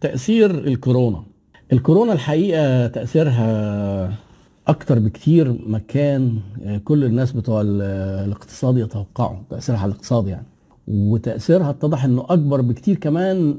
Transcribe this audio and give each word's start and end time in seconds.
تأثير 0.00 0.50
الكورونا. 0.50 1.22
الكورونا 1.72 2.12
الحقيقة 2.12 2.86
تأثيرها 2.86 4.14
أكتر 4.68 4.98
بكتير 4.98 5.56
ما 5.66 5.78
كان 5.78 6.38
كل 6.84 7.04
الناس 7.04 7.32
بتوع 7.32 7.60
ال- 7.60 7.82
الاقتصاد 8.26 8.78
يتوقعوا 8.78 9.36
تأثيرها 9.50 9.78
على 9.78 9.90
الاقتصاد 9.90 10.28
يعني. 10.28 10.46
وتأثيرها 10.88 11.70
اتضح 11.70 12.04
إنه 12.04 12.26
أكبر 12.28 12.60
بكتير 12.60 12.96
كمان 12.96 13.56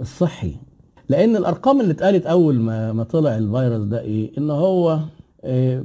الصحي. 0.00 0.52
لأن 1.08 1.36
الأرقام 1.36 1.80
اللي 1.80 1.92
اتقالت 1.92 2.26
أول 2.26 2.54
ما 2.60 2.92
ما 2.92 3.02
طلع 3.04 3.36
الفيروس 3.38 3.84
ده 3.86 4.00
إيه؟ 4.00 4.30
إن 4.38 4.50
هو 4.50 4.98
آم، 5.44 5.84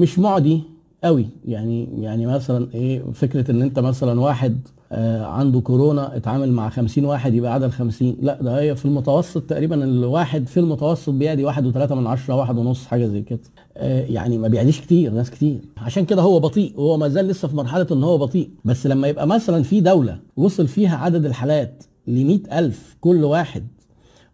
مش 0.00 0.18
معدي 0.18 0.62
قوي 1.04 1.26
يعني 1.44 1.88
يعني 2.02 2.26
مثلا 2.26 2.68
إيه؟ 2.74 3.02
فكرة 3.12 3.50
إن 3.50 3.62
أنت 3.62 3.78
مثلا 3.78 4.20
واحد 4.20 4.58
آه، 4.58 4.81
عنده 5.24 5.60
كورونا 5.60 6.16
اتعامل 6.16 6.52
مع 6.52 6.68
50 6.68 7.04
واحد 7.04 7.34
يبقى 7.34 7.54
عدد 7.54 7.70
50 7.70 8.16
لا 8.22 8.42
ده 8.42 8.60
هي 8.60 8.76
في 8.76 8.84
المتوسط 8.84 9.42
تقريبا 9.42 9.84
الواحد 9.84 10.46
في 10.46 10.60
المتوسط 10.60 11.10
بيعدي 11.10 11.44
واحد 11.44 11.66
وثلاثة 11.66 11.94
من 11.94 12.06
عشرة 12.06 12.34
واحد 12.36 12.58
ونص 12.58 12.86
حاجة 12.86 13.06
زي 13.06 13.22
كده. 13.22 13.38
آه، 13.76 14.04
يعني 14.06 14.38
ما 14.38 14.48
بيعديش 14.48 14.80
كتير 14.80 15.12
ناس 15.12 15.30
كتير. 15.30 15.60
عشان 15.76 16.04
كده 16.04 16.22
هو 16.22 16.40
بطيء 16.40 16.72
وهو 16.76 16.96
ما 16.96 17.08
زال 17.08 17.28
لسه 17.28 17.48
في 17.48 17.56
مرحلة 17.56 17.86
إن 17.92 18.02
هو 18.04 18.18
بطيء. 18.18 18.50
بس 18.64 18.86
لما 18.86 19.08
يبقى 19.08 19.26
مثلا 19.26 19.62
في 19.62 19.80
دولة 19.80 20.18
وصل 20.36 20.66
فيها 20.68 20.96
عدد 20.96 21.24
الحالات 21.26 21.84
ل 22.06 22.38
ألف 22.52 22.96
كل 23.00 23.24
واحد 23.24 23.66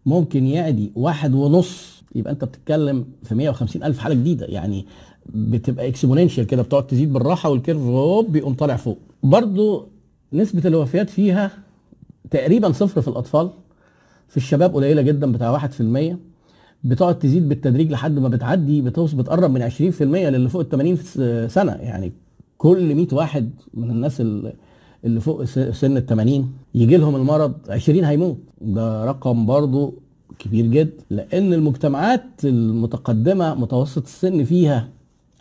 ممكن 0.05 0.47
يعدي 0.47 0.91
واحد 0.95 1.33
ونص 1.33 2.03
يبقى 2.15 2.33
أنت 2.33 2.43
بتتكلم 2.43 3.05
في 3.23 3.35
150 3.35 3.83
ألف 3.83 3.99
حالة 3.99 4.15
جديدة. 4.15 4.45
يعني 4.45 4.85
بتبقى 5.33 5.87
exponential 5.87 6.47
كده 6.47 6.61
بتقعد 6.61 6.87
تزيد 6.87 7.13
بالراحة 7.13 7.49
وال 7.49 7.58
curve 7.58 7.81
هوب 7.81 8.31
بيقوم 8.31 8.53
طالع 8.53 8.75
فوق. 8.75 8.97
برضو 9.23 9.87
نسبة 10.33 10.61
الوفيات 10.69 11.09
فيها 11.09 11.51
تقريبا 12.31 12.71
صفر 12.71 13.01
في 13.01 13.07
الأطفال. 13.07 13.49
في 14.27 14.37
الشباب 14.37 14.75
قليلة 14.75 15.01
جدا 15.01 15.31
بتاع 15.31 15.51
1% 15.51 16.17
بتقعد 16.83 17.19
تزيد 17.19 17.49
بالتدريج 17.49 17.91
لحد 17.91 18.19
ما 18.19 18.29
بتعدي 18.29 18.81
بتوصل 18.81 19.17
بتقرب 19.17 19.51
من 19.51 19.61
20% 19.61 20.01
للي 20.01 20.49
فوق 20.49 20.61
ال 20.61 20.69
80 20.69 20.95
س- 20.95 21.53
سنة. 21.53 21.71
يعني 21.71 22.11
كل 22.57 22.95
100 22.95 23.07
واحد 23.11 23.49
من 23.73 23.89
الناس 23.91 24.21
ال- 24.21 24.53
اللي 25.05 25.19
فوق 25.19 25.43
سن 25.43 25.97
ال 25.97 26.05
80 26.05 26.53
يجي 26.75 26.97
لهم 26.97 27.15
المرض 27.15 27.53
20 27.69 28.03
هيموت. 28.03 28.37
ده 28.61 29.05
رقم 29.05 29.45
برضو 29.45 29.93
كبير 30.39 30.65
جدا 30.65 31.03
لأن 31.09 31.53
المجتمعات 31.53 32.23
المتقدمة 32.43 33.55
متوسط 33.55 34.03
السن 34.03 34.43
فيها 34.43 34.87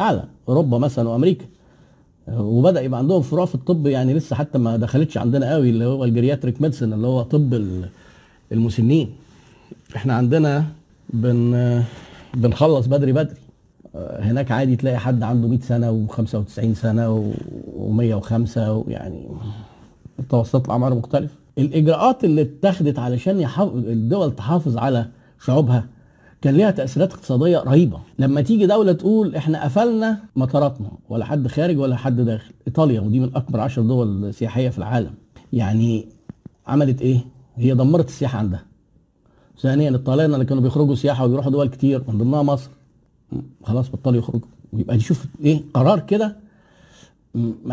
أعلى 0.01 0.25
أوروبا 0.49 0.79
مثلا 0.79 1.09
وأمريكا. 1.09 1.45
وبدأ 2.37 2.81
يبقى 2.81 2.99
عندهم 2.99 3.23
فروع 3.23 3.47
في 3.47 3.55
الطب 3.55 3.87
يعني 3.87 4.15
لسه 4.15 4.37
حتى 4.37 4.59
ما 4.59 4.77
دخلتش 4.77 5.19
عندنا 5.19 5.53
قوي 5.53 5.71
اللي 5.71 5.85
هو 5.85 6.05
ال 6.05 6.10
geriatric 6.10 6.63
medicine 6.63 6.93
اللي 6.93 7.07
هو 7.07 7.23
طب 7.23 7.55
ال- 7.55 7.89
المسنين. 8.53 9.11
إحنا 9.97 10.15
عندنا 10.15 10.65
بن 11.11 11.83
بنخلص 12.35 12.87
بدري 12.87 13.13
بدري. 13.13 13.37
آه، 13.95 14.23
هناك 14.23 14.51
عادي 14.51 14.77
تلاقي 14.77 14.99
حد 14.99 15.23
عنده 15.23 15.49
100 15.49 15.61
سنة 15.61 16.07
و95 16.09 16.73
سنة 16.75 17.33
و105 17.79 18.59
يعني 18.89 19.27
متوسطات 20.19 20.65
الأعمار 20.67 20.95
مختلفة. 20.95 21.35
الإجراءات 21.59 22.25
اللي 22.25 22.43
اتخذت 22.43 22.99
علشان 22.99 23.47
الدول 23.75 24.37
تحافظ 24.37 24.77
على 24.77 25.07
شعوبها 25.47 25.85
كان 26.43 26.55
ليها 26.55 26.71
تأثيرات 26.71 27.13
اقتصادية 27.13 27.59
رهيبة. 27.59 28.01
لما 28.19 28.41
تيجي 28.41 28.67
دولة 28.67 28.93
تقول 28.93 29.37
إحنا 29.37 29.65
قفلنا 29.65 30.19
مطاراتنا 30.37 30.91
ولا 31.09 31.25
حد 31.25 31.49
خارج 31.49 31.79
ولا 31.79 31.97
حد 31.97 32.21
داخل. 32.21 32.53
إيطاليا 32.67 33.01
ودي 33.01 33.21
من 33.21 33.37
أكبر 33.37 33.61
عشر 33.61 33.83
دول 33.83 34.35
سياحية 34.35 34.69
في 34.69 34.79
العالم. 34.79 35.11
يعني 35.53 36.07
عملت 36.67 37.03
إيه؟ 37.03 37.21
هي 37.57 37.75
دمرت 37.75 38.09
السياحة 38.09 38.39
عندها. 38.39 38.63
ثانيا 39.61 39.91
الطلاينه 39.91 40.35
اللي 40.35 40.47
كانوا 40.47 40.63
بيخرجوا 40.63 40.95
سياحة 40.95 41.25
وبيروحوا 41.25 41.51
دول 41.53 41.69
كتير 41.69 42.03
من 42.09 42.19
ضمنها 42.19 42.43
مصر. 42.43 42.71
خلاص 43.65 43.91
بطلوا 43.91 44.19
يخرجوا. 44.19 44.49
ويبقى 44.73 45.01
شوف 45.01 45.25
إيه؟ 45.45 45.61
قرار 45.75 46.01
كده. 46.01 46.37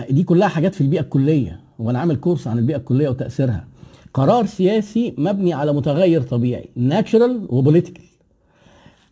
دي 0.09 0.23
كلها 0.23 0.47
حاجات 0.47 0.75
في 0.75 0.81
البيئة 0.81 1.01
الكلية 1.01 1.59
وأنا 1.79 1.99
عامل 1.99 2.15
كورس 2.15 2.47
عن 2.47 2.57
البيئة 2.57 2.77
الكلية 2.77 3.09
وتأثيرها. 3.09 3.67
قرار 4.13 4.45
سياسي 4.45 5.13
مبني 5.17 5.53
على 5.53 5.73
متغير 5.73 6.21
طبيعي 6.21 6.69
ناتشرال 6.75 7.45
وبوليتيكال 7.49 8.03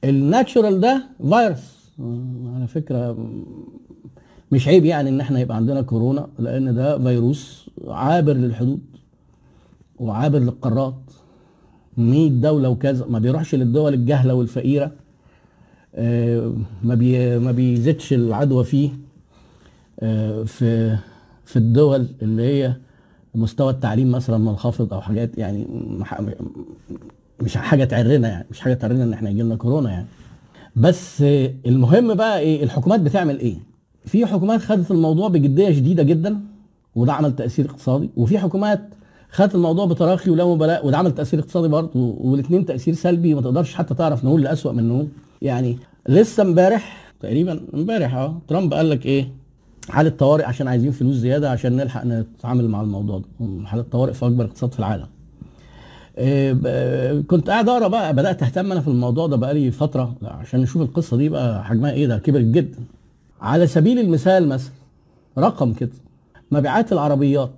الناتشرال 0.03 0.80
ده 0.80 1.03
فيروس. 1.22 1.90
على 2.56 2.68
فكرة 2.68 3.18
مش 4.52 4.68
عيب 4.68 4.86
يعني 4.86 5.09
إن 5.09 5.19
إحنا 5.19 5.40
يبقى 5.40 5.58
عندنا 5.58 5.81
كورونا 5.81 6.28
لأن 6.40 6.75
ده 6.75 7.00
فيروس 7.00 7.69
عابر 7.88 8.34
للحدود 8.34 8.80
وعابر 10.00 10.40
للقارات. 10.40 10.96
100 11.97 12.30
دولة 12.30 12.69
وكذا 12.69 13.06
ما 13.06 13.19
بيروحش 13.19 13.56
للدول 13.56 13.94
الجهله 13.94 14.34
والفقيرة. 14.34 14.91
آه، 15.96 16.53
ما 16.84 16.96
بي 16.96 17.40
ما 17.40 17.52
بيزيدش 17.52 18.14
العدوى 18.14 18.64
فيه. 18.64 18.90
آه، 20.00 20.44
في 20.44 20.97
في 21.46 21.56
الدول 21.56 22.08
اللي 22.22 22.44
هي 22.44 22.75
مستوى 23.35 23.72
التعليم 23.72 24.12
مثلا 24.12 24.38
منخفض 24.38 24.94
أو 24.94 25.02
حاجات 25.02 25.38
يعني 25.38 25.68
مش 27.42 27.58
حاجة 27.58 27.84
تعرنا 27.84 28.28
يعني 28.28 28.46
مش 28.52 28.60
حاجة 28.60 28.74
تعرنا 28.74 29.04
إن 29.04 29.14
إحنا 29.14 29.30
يجي 29.30 29.42
لنا 29.42 29.56
كورونا 29.56 29.90
يعني. 29.92 30.06
بس 30.76 31.22
المهم 31.66 32.14
بقى 32.14 32.40
إيه 32.40 32.64
الحكومات 32.64 33.00
بتعمل 33.00 33.40
إيه؟ 33.40 33.56
في 34.06 34.26
حكومات 34.26 34.62
خدت 34.62 34.92
الموضوع 34.92 35.28
بجدية 35.28 35.72
شديدة 35.72 36.04
جدا 36.04 36.40
وده 36.96 37.14
عمل 37.14 37.36
تأثير 37.36 37.66
اقتصادي 37.66 38.10
وفي 38.18 38.40
حكومات 38.40 38.82
خدت 39.32 39.56
الموضوع 39.56 39.86
بتراخي 39.86 40.30
ولا 40.32 40.46
مبالاة 40.46 40.86
وده 40.86 40.98
عمل 40.98 41.16
تأثير 41.16 41.40
اقتصادي 41.40 41.68
برضه 41.68 42.16
والاثنين 42.22 42.66
تأثير 42.66 42.94
سلبي 42.94 43.34
ما 43.34 43.42
تقدرش 43.42 43.74
حتى 43.76 43.94
تعرف 43.94 44.26
نقول 44.26 44.42
لاسوء 44.42 44.74
من 44.74 44.90
نقول. 44.90 45.08
يعني 45.42 45.78
لسه 46.10 46.44
امبارح 46.44 47.12
تقريبا 47.20 47.62
امبارح 47.74 48.16
آه 48.16 48.38
ترامب 48.48 48.74
قال 48.74 48.90
لك 48.90 49.06
إيه؟ 49.06 49.32
حالة 49.90 50.10
طوارئ 50.10 50.44
عشان 50.46 50.68
عايزين 50.68 50.92
فلوس 50.92 51.16
زيادة 51.16 51.50
عشان 51.52 51.76
نلحق 51.76 52.06
نتعامل 52.06 52.68
مع 52.68 52.82
الموضوع 52.82 53.18
ده. 53.40 53.66
حالة 53.66 53.84
طوارئ 53.92 54.14
في 54.14 54.26
أكبر 54.26 54.46
اقتصاد 54.46 54.72
في 54.74 54.80
العالم. 54.80 55.08
كنت 57.28 57.50
قاعد 57.50 57.69
أقرأ 57.69 57.88
بقى 57.88 58.13
بدأت 58.13 58.44
أهتم 58.44 58.72
أنا 58.72 58.81
في 58.81 58.88
الموضوع 58.88 59.28
ده 59.28 59.35
بقالي 59.38 59.72
فترة 59.72 60.16
عشان 60.24 60.62
نشوف 60.62 60.81
القصة 60.81 61.18
دي 61.18 61.29
بقى 61.29 61.63
حجمها 61.66 61.91
إيه 61.91 62.07
ده 62.07 62.18
كبرت 62.18 62.46
جدا 62.46 62.79
على 63.41 63.68
سبيل 63.68 64.00
المثال 64.00 64.47
مثلا 64.47 64.72
رقم 65.38 65.73
كده 65.73 65.91
مبيعات 66.52 66.91
العربيات 66.94 67.52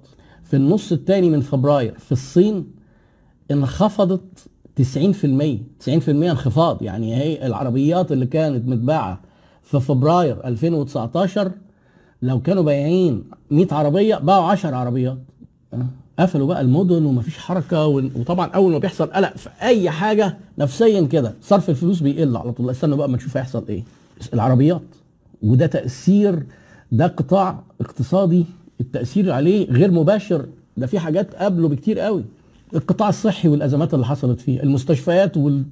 في 0.43 0.55
النص 0.55 0.91
الثاني 0.91 1.29
من 1.29 1.41
فبراير 1.41 1.93
في 1.99 2.11
الصين 2.11 2.67
انخفضت 3.51 4.47
90% 4.81 4.83
90% 4.83 6.09
انخفاض 6.09 6.81
يعني 6.83 7.15
هي 7.15 7.45
العربيات 7.47 8.11
اللي 8.11 8.25
كانت 8.25 8.67
متباعة 8.67 9.19
في 9.63 9.79
فبراير 9.79 10.45
2019 10.45 11.51
لو 12.21 12.41
كانوا 12.41 12.63
بايعين 12.63 13.23
100 13.51 13.67
عربية 13.71 14.15
باعوا 14.15 14.43
10 14.45 14.75
عربيات؟ 14.75 15.17
قفلوا 16.19 16.47
بقى 16.47 16.61
المدن 16.61 17.05
ومفيش 17.05 17.37
حركة 17.37 17.87
وطبعا 17.87 18.47
أول 18.47 18.71
ما 18.71 18.77
بيحصل 18.77 19.05
قلق 19.05 19.37
في 19.37 19.49
أي 19.61 19.89
حاجة 19.89 20.37
نفسيا 20.57 21.01
كده 21.07 21.33
صرف 21.41 21.69
الفلوس 21.69 21.99
بيقل 21.99 22.37
على 22.37 22.51
طول. 22.51 22.69
استنوا 22.69 22.97
بقى 22.97 23.09
ما 23.09 23.17
نشوف 23.17 23.37
هيحصل 23.37 23.65
إيه. 23.69 23.83
العربيات 24.33 24.81
وده 25.43 25.65
تأثير 25.65 26.43
ده 26.91 27.07
قطاع 27.07 27.59
اقتصادي 27.81 28.45
التأثير 28.81 29.31
عليه 29.31 29.69
غير 29.71 29.91
مباشر. 29.91 30.45
ده 30.77 30.87
في 30.87 30.99
حاجات 30.99 31.35
قبله 31.35 31.67
بكتير 31.67 31.99
قوي. 31.99 32.23
القطاع 32.75 33.09
الصحي 33.09 33.47
والأزمات 33.47 33.93
اللي 33.93 34.05
حصلت 34.05 34.41
فيه 34.41 34.63
المستشفيات 34.63 35.37
وال... 35.37 35.63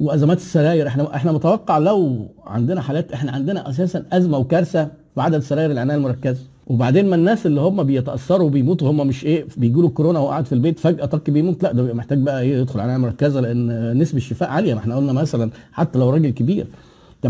وأزمات 0.00 0.36
السراير. 0.36 0.86
إحنا 0.86 1.14
إحنا 1.16 1.32
متوقع 1.32 1.78
لو 1.78 2.28
عندنا 2.46 2.80
حالات 2.80 3.12
إحنا 3.12 3.32
عندنا 3.32 3.70
أساسا 3.70 4.04
أزمة 4.12 4.38
وكارثة 4.38 4.84
في 5.14 5.20
عدد 5.20 5.38
سراير 5.38 5.70
العناية 5.70 5.96
المركزة. 5.96 6.42
وبعدين 6.66 7.10
ما 7.10 7.16
الناس 7.16 7.46
اللي 7.46 7.60
هم 7.60 7.82
بيتأثروا 7.82 8.46
وبيموتوا 8.46 8.90
هم 8.90 9.06
مش 9.06 9.24
إيه 9.24 9.46
بيجوا 9.56 9.82
له 9.82 9.88
كورونا 9.88 10.18
وقاعد 10.18 10.46
في 10.46 10.52
البيت 10.52 10.78
فجأة 10.78 11.04
طق 11.06 11.30
بيموت 11.30 11.62
لا 11.62 11.72
ده 11.72 11.82
بيبقى 11.82 11.96
محتاج 11.96 12.18
بقى 12.18 12.40
إيه 12.42 12.56
يدخل 12.60 12.80
عنايه 12.80 12.96
مركزة 12.96 13.40
لأن 13.40 13.98
نسبة 13.98 14.16
الشفاء 14.18 14.48
عالية. 14.50 14.74
ما 14.74 14.80
إحنا 14.80 14.96
قلنا 14.96 15.12
مثلا 15.12 15.50
حتى 15.72 15.98
لو 15.98 16.10
راجل 16.10 16.30
كبير 16.30 16.66
80% 17.26 17.28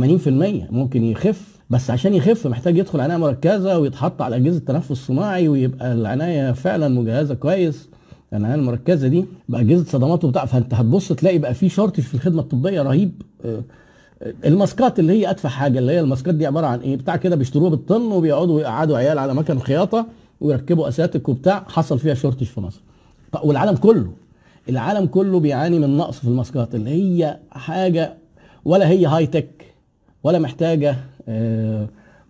ممكن 0.70 1.05
يخف 1.05 1.58
بس 1.70 1.90
عشان 1.90 2.14
يخف 2.14 2.46
محتاج 2.46 2.79
يدخل 2.79 3.00
عنايه 3.00 3.19
مركزة 3.19 3.79
ويتحط 3.79 4.23
على 4.23 4.37
أجهزة 4.37 4.58
تنفس 4.58 4.93
صناعي 4.93 5.49
ويبقى 5.49 5.93
العناية 5.93 6.52
فعلا 6.52 6.88
مجهزة 6.88 7.35
كويس. 7.35 7.88
العناية 8.32 8.55
المركزة 8.55 9.08
دي 9.08 9.25
باجهزه 9.49 9.85
صدمات 9.85 10.25
وبتاع. 10.25 10.44
فأنت 10.44 10.75
هتبص 10.75 11.08
تلاقي 11.12 11.38
بقى 11.38 11.55
في 11.55 11.69
شورتج 11.69 12.02
في 12.02 12.14
الخدمة 12.14 12.40
الطبية 12.43 12.82
رهيب. 12.82 13.23
آه، 13.44 13.62
الماسكات 14.45 14.99
اللي 14.99 15.13
هي 15.13 15.31
ادفع 15.31 15.49
حاجة 15.49 15.79
اللي 15.79 15.93
هي 15.93 16.01
الماسكات 16.01 16.35
دي 16.35 16.47
عبارة 16.47 16.67
عن 16.67 16.79
إيه؟ 16.81 16.97
بتاع 16.97 17.17
كده 17.17 17.37
بيشتروها 17.37 17.71
بالطن 17.71 18.03
وبيقعدوا 18.13 18.61
يقعدوا 18.61 18.99
عيال 18.99 19.19
على 19.19 19.35
مكان 19.35 19.57
الخياطه 19.57 20.07
ويركبوا 20.41 20.89
أساتك 20.89 21.29
وبتاع 21.29 21.65
حصل 21.69 21.99
فيها 21.99 22.15
شورتج 22.15 22.47
في 22.47 22.61
مصر. 22.61 22.81
والعالم 23.45 23.77
كله 23.77 24.13
العالم 24.69 25.07
كله 25.07 25.41
بيعاني 25.41 25.79
من 25.79 25.97
نقص 25.97 26.19
في 26.19 26.29
الماسكات 26.29 26.75
اللي 26.75 26.91
هي 26.91 27.39
حاجة 27.51 28.15
ولا 28.65 28.89
هي 28.89 29.07
هاي 29.07 29.27
تك 29.27 29.65
ولا 30.25 30.39
محتاجة 30.39 30.97
آه، 31.29 31.87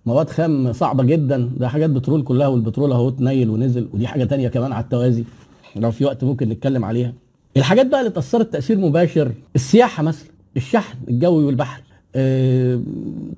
مواد 0.06 0.30
خام 0.30 0.72
صعبة 0.72 1.04
جدا. 1.04 1.50
ده 1.56 1.68
حاجات 1.68 1.90
بترول 1.90 2.22
كلها 2.22 2.46
والبترول 2.46 2.92
أهو 2.92 3.08
اتنيل 3.08 3.50
ونزل 3.50 3.88
ودي 3.92 4.06
حاجة 4.06 4.24
تانية 4.24 4.48
كمان 4.48 4.72
على 4.72 4.84
التوازي 4.84 5.24
لو 5.76 5.90
في 5.90 6.04
وقت 6.04 6.24
ممكن 6.24 6.48
نتكلم 6.48 6.84
عليها. 6.84 7.12
الحاجات 7.56 7.86
بقى 7.86 8.00
اللي 8.00 8.10
اتاثرت 8.10 8.52
تأثير 8.52 8.78
مباشر 8.78 9.32
السياحة 9.54 10.02
مثلا. 10.02 10.31
الشحن 10.56 10.98
الجوي 11.08 11.44
والبحري 11.44 11.82
آه، 12.14 12.80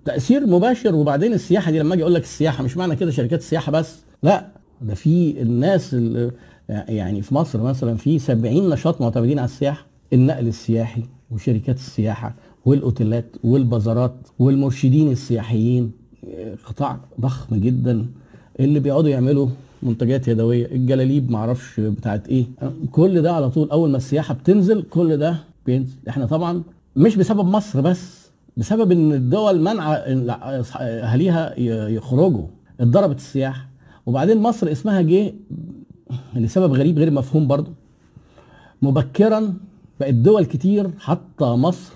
تأثير 0.05 0.47
مباشر. 0.47 0.95
وبعدين 0.95 1.33
السياحة 1.33 1.71
دي 1.71 1.79
لما 1.79 1.95
أجي 1.95 2.03
أقول 2.03 2.15
لك 2.15 2.23
السياحة 2.23 2.65
مش 2.65 2.77
معنى 2.77 2.97
كده 2.97 3.11
شركات 3.11 3.39
السياحة 3.41 3.73
بس. 3.73 3.99
لا 4.23 4.47
ده 4.83 4.95
في 4.95 5.43
الناس 5.43 5.95
اللي 5.95 6.31
يعني 6.69 7.23
في 7.23 7.35
مصر 7.35 7.63
مثلا 7.63 7.97
في 7.97 8.19
70 8.19 8.71
نشاط 8.71 9.01
معتمدين 9.01 9.39
على 9.39 9.45
السياحة. 9.47 9.87
النقل 10.13 10.47
السياحي 10.49 11.03
وشركات 11.31 11.77
السياحة 11.77 12.35
والأوتيلات 12.65 13.25
والبازارات 13.45 14.15
والمرشدين 14.39 15.13
السياحيين. 15.13 15.93
آه، 16.35 16.55
قطاع 16.65 17.01
ضخم 17.21 17.57
جدا. 17.57 18.07
اللي 18.61 18.81
بيقعدوا 18.81 19.09
يعملوا 19.11 19.49
منتجات 19.83 20.29
يدوية. 20.29 20.67
الجلاليب 20.67 21.31
معرفش 21.31 21.81
بتاعت 21.81 22.29
إيه. 22.29 22.45
كل 22.93 23.23
ده 23.23 23.33
على 23.33 23.51
طول. 23.51 23.71
أول 23.71 23.91
ما 23.91 23.97
السياحة 23.97 24.35
بتنزل 24.35 24.83
كل 24.83 25.17
ده 25.17 25.37
بينزل. 25.67 25.97
إحنا 26.09 26.27
طبعا 26.27 26.63
مش 26.97 27.17
بسبب 27.17 27.45
مصر 27.47 27.81
بس 27.81 28.31
بسبب 28.57 28.93
إن 28.93 29.13
الدول 29.13 29.61
منع 29.61 29.95
أهاليها 30.81 31.59
يخرجوا. 31.89 32.47
اتضربت 32.81 33.17
السياحه 33.17 33.69
وبعدين 34.07 34.39
مصر 34.43 34.73
اسمها 34.73 35.01
جه 35.03 35.35
لسبب 36.35 36.73
غريب 36.73 36.99
غير 36.99 37.11
مفهوم 37.11 37.47
برضه 37.47 37.73
مبكرا 38.83 39.55
بقت 40.01 40.15
دول 40.15 40.45
كتير 40.45 40.91
حتى 40.99 41.45
مصر 41.45 41.93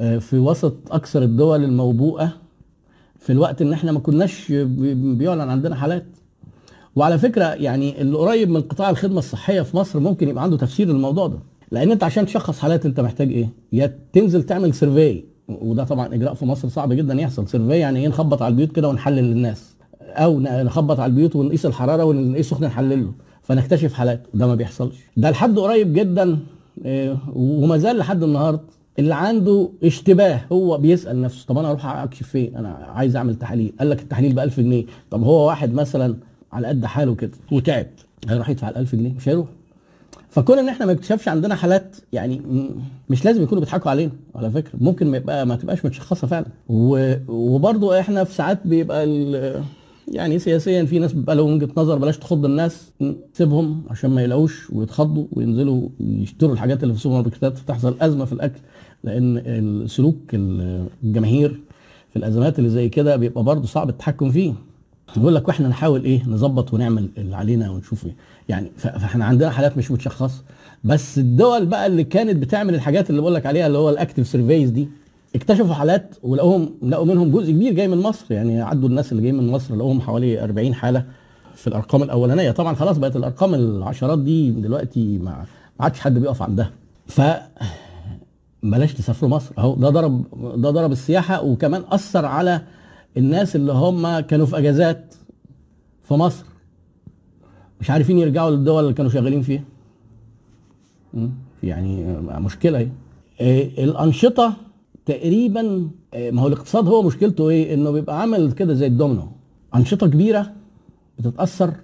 آه، 0.00 0.18
في 0.18 0.38
وسط 0.38 0.74
أكثر 0.90 1.22
الدول 1.22 1.64
الموبوءة 1.64 2.32
في 3.18 3.32
الوقت 3.32 3.62
إن 3.62 3.72
إحنا 3.72 3.92
ما 3.92 4.00
كناش 4.00 4.52
بيعلن 4.52 5.40
عندنا 5.50 5.74
حالات. 5.76 6.06
وعلى 6.96 7.18
فكرة 7.18 7.44
يعني 7.44 8.00
اللي 8.00 8.16
قريب 8.18 8.50
من 8.50 8.60
قطاع 8.60 8.90
الخدمة 8.90 9.18
الصحية 9.18 9.62
في 9.62 9.76
مصر 9.76 10.00
ممكن 10.00 10.28
يبقى 10.28 10.42
عنده 10.42 10.56
تفسير 10.56 10.86
للموضوع 10.88 11.26
ده. 11.26 11.38
لأن 11.72 11.90
انت 11.90 12.04
عشان 12.04 12.26
تشخص 12.26 12.58
حالات 12.58 12.86
انت 12.86 13.00
محتاج 13.00 13.32
إيه؟ 13.32 13.48
يا 13.72 13.98
تنزل 14.12 14.42
تعمل 14.42 14.74
survey 14.74 15.24
وده 15.48 15.84
طبعا 15.84 16.14
إجراء 16.14 16.34
في 16.34 16.44
مصر 16.44 16.68
صعب 16.68 16.92
جدا 16.92 17.14
يحصل. 17.14 17.48
survey 17.48 17.78
يعني 17.78 18.00
إيه؟ 18.00 18.08
نخبط 18.08 18.42
على 18.42 18.52
البيوت 18.52 18.72
كده 18.72 18.88
ونحلل 18.88 19.24
للناس. 19.24 19.74
أو 20.02 20.40
نخبط 20.40 21.00
على 21.00 21.10
البيوت 21.10 21.36
ونقيس 21.36 21.66
الحرارة 21.66 22.04
ونقيس 22.04 22.50
سخن 22.50 22.64
نحلله. 22.64 23.12
فنكتشف 23.42 23.92
حالات. 23.92 24.26
ده 24.34 24.46
ما 24.46 24.54
بيحصلش. 24.54 24.96
ده 25.16 25.30
لحد 25.30 25.58
قريب 25.58 25.92
جدا 25.92 26.38
آه، 26.86 27.16
وما 27.32 27.76
زال 27.78 27.96
لحد 27.98 28.22
النهارده. 28.22 28.60
اللي 28.98 29.14
عنده 29.14 29.68
اشتباه 29.84 30.40
هو 30.52 30.78
بيسأل 30.78 31.22
نفسه 31.22 31.46
طب 31.46 31.58
أنا 31.58 31.70
أروح 31.70 31.86
أكشف 31.86 32.28
فين؟ 32.28 32.56
أنا 32.56 32.68
عايز 32.68 33.16
أعمل 33.16 33.34
تحاليل. 33.34 33.72
قال 33.78 33.90
لك 33.90 34.02
التحليل 34.02 34.32
ب 34.32 34.38
1000 34.38 34.60
جنيه. 34.60 34.84
طب 35.10 35.22
هو 35.22 35.46
واحد 35.48 35.72
مثلا 35.74 36.16
على 36.52 36.66
قد 36.66 36.84
حاله 36.84 37.14
كده 37.14 37.30
وتعب. 37.52 37.86
هيروح 38.28 38.48
يدفع 38.50 38.68
ال 38.68 38.76
1000 38.76 38.94
جنيه؟ 38.94 39.12
مش 39.12 39.28
هيروح. 39.28 39.46
فكون 40.30 40.58
إن 40.58 40.68
إحنا 40.68 40.86
ما 40.86 40.92
اكتشفش 40.92 41.28
عندنا 41.28 41.54
حالات 41.54 41.96
يعني 42.12 42.40
مش 43.10 43.24
لازم 43.24 43.42
يكونوا 43.42 43.64
بيضحكوا 43.64 43.90
علينا 43.90 44.12
على 44.34 44.50
فكرة. 44.50 44.78
ممكن 44.80 45.06
ما 45.10 45.16
يبقى 45.16 45.46
ما 45.46 45.56
تبقاش 45.56 45.84
متشخصة 45.84 46.26
فعلا. 46.26 46.46
وبرضه 47.28 48.00
إحنا 48.00 48.24
في 48.24 48.34
ساعات 48.34 48.66
بيبقى 48.66 49.06
يعني 50.08 50.38
سياسيا 50.38 50.84
في 50.84 50.98
ناس 50.98 51.12
بيبقى 51.12 51.36
لهم 51.36 51.52
وجهة 51.54 51.68
نظر 51.76 51.98
بلاش 51.98 52.18
تخض 52.18 52.44
الناس 52.44 52.92
سيبهم 53.32 53.82
عشان 53.90 54.10
ما 54.10 54.22
يلاقوش 54.22 54.70
ويتخضوا 54.72 55.24
وينزلوا 55.32 55.88
يشتروا 56.00 56.52
الحاجات 56.52 56.82
اللي 56.82 56.94
في 56.94 56.98
السوبر 56.98 57.14
ماركتات 57.14 57.58
فتحصل 57.58 57.96
أزمة 58.00 58.24
في 58.24 58.32
الأكل. 58.32 58.60
لأن 59.04 59.42
السلوك 59.46 60.16
الجماهير 61.04 61.60
في 62.10 62.16
الأزمات 62.16 62.58
اللي 62.58 62.70
زي 62.70 62.88
كده 62.88 63.16
بيبقى 63.16 63.44
برضه 63.44 63.66
صعب 63.66 63.88
التحكم 63.88 64.30
فيه. 64.30 64.52
بيقول 65.16 65.34
لك 65.34 65.48
وإحنا 65.48 65.68
نحاول 65.68 66.04
إيه 66.04 66.22
نظبط 66.28 66.74
ونعمل 66.74 67.08
اللي 67.18 67.36
علينا 67.36 67.70
ونشوف 67.70 68.06
إيه. 68.06 68.14
يعني 68.48 68.70
فاحنا 68.76 69.24
عندنا 69.24 69.50
حالات 69.50 69.76
مش 69.76 69.90
متشخصة. 69.90 70.42
بس 70.84 71.18
الدول 71.18 71.66
بقى 71.66 71.86
اللي 71.86 72.04
كانت 72.04 72.36
بتعمل 72.36 72.74
الحاجات 72.74 73.10
اللي 73.10 73.20
بقول 73.20 73.34
لك 73.34 73.46
عليها 73.46 73.66
اللي 73.66 73.78
هو 73.78 73.90
ال 73.90 73.95
active 73.95 74.26
surveys 74.26 74.70
دي 74.70 74.88
اكتشفوا 75.34 75.74
حالات 75.74 76.14
ولقوهم 76.22 76.70
لقوا 76.82 77.04
منهم 77.04 77.30
جزء 77.30 77.52
كبير 77.52 77.72
جاي 77.72 77.88
من 77.88 77.98
مصر. 77.98 78.24
يعني 78.34 78.62
عدوا 78.62 78.88
الناس 78.88 79.12
اللي 79.12 79.22
جايين 79.22 79.36
من 79.38 79.50
مصر 79.50 79.76
لقوهم 79.76 80.00
حوالي 80.00 80.44
40 80.44 80.74
حالة 80.74 81.04
في 81.54 81.66
الأرقام 81.66 82.02
الأولانية. 82.02 82.50
طبعا 82.50 82.74
خلاص 82.74 82.98
بقت 82.98 83.16
الأرقام 83.16 83.54
العشرات 83.54 84.18
دي 84.18 84.50
دلوقتي 84.50 85.18
ما 85.18 85.44
عادش 85.80 86.00
حد 86.00 86.14
بيقف 86.18 86.42
عندها. 86.42 86.70
ف 87.06 87.20
بلاش 88.62 88.94
تسافروا 88.94 89.30
مصر. 89.30 89.54
أهو 89.58 89.74
ده 89.74 89.90
ضرب 89.90 90.24
ده 90.62 90.70
ضرب 90.70 90.92
السياحة 90.92 91.42
وكمان 91.42 91.82
أثر 91.90 92.24
على 92.26 92.62
الناس 93.16 93.56
اللي 93.56 93.72
هم 93.72 94.18
كانوا 94.20 94.46
في 94.46 94.58
أجازات 94.58 95.14
في 96.02 96.14
مصر 96.14 96.44
مش 97.80 97.90
عارفين 97.90 98.18
يرجعوا 98.18 98.50
للدول 98.50 98.82
اللي 98.82 98.94
كانوا 98.94 99.10
شغالين 99.10 99.42
فيها. 99.42 99.64
يعني 101.62 102.16
مشكلة 102.20 102.78
اهي 102.78 102.88
إيه 103.40 103.84
الأنشطة 103.84 104.56
تقريبا 105.06 105.90
إيه 106.14 106.30
ما 106.30 106.42
هو 106.42 106.46
الاقتصاد 106.46 106.88
هو 106.88 107.02
مشكلته 107.02 107.48
إيه؟ 107.50 107.74
إنه 107.74 107.90
بيبقى 107.90 108.20
عامل 108.20 108.52
كده 108.52 108.74
زي 108.74 108.86
الدومينو. 108.86 109.28
أنشطة 109.74 110.06
كبيرة 110.06 110.52
بتتأثر. 111.18 111.74